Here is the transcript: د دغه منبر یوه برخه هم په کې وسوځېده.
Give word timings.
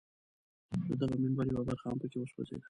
د 0.87 0.89
دغه 1.01 1.15
منبر 1.23 1.45
یوه 1.49 1.63
برخه 1.69 1.85
هم 1.89 1.97
په 2.01 2.07
کې 2.11 2.17
وسوځېده. 2.19 2.59